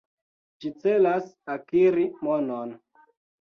Ĝi 0.63 0.71
celas 0.85 1.27
akiri 1.57 2.07
monon. 2.29 2.75